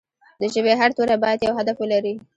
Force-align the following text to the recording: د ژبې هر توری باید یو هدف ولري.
د 0.39 0.41
ژبې 0.53 0.73
هر 0.81 0.89
توری 0.97 1.15
باید 1.23 1.39
یو 1.47 1.57
هدف 1.59 1.77
ولري. 1.79 2.13